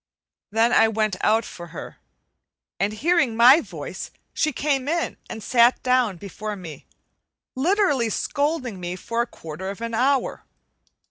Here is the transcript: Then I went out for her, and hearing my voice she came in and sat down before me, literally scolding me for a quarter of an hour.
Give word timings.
Then 0.49 0.73
I 0.73 0.87
went 0.87 1.15
out 1.21 1.45
for 1.45 1.67
her, 1.67 1.97
and 2.79 2.91
hearing 2.91 3.35
my 3.37 3.61
voice 3.61 4.09
she 4.33 4.51
came 4.51 4.87
in 4.87 5.17
and 5.29 5.43
sat 5.43 5.83
down 5.83 6.17
before 6.17 6.55
me, 6.55 6.87
literally 7.53 8.09
scolding 8.09 8.79
me 8.79 8.95
for 8.95 9.21
a 9.21 9.27
quarter 9.27 9.69
of 9.69 9.79
an 9.79 9.93
hour. 9.93 10.43